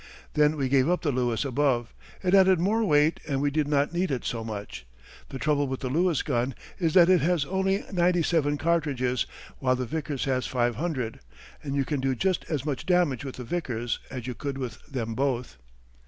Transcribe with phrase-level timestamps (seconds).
[0.33, 1.93] Then we gave up the Lewis above.
[2.23, 4.83] It added more weight, and we did not need it so much.
[5.29, 9.27] The trouble with the Lewis gun is that it has only ninety seven cartridges,
[9.59, 11.19] while the Vickers has five hundred,
[11.63, 14.83] and you can do just as much damage with the Vickers as you could with
[14.87, 15.57] them both.